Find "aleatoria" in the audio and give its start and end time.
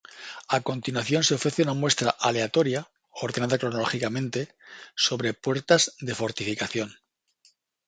2.09-2.89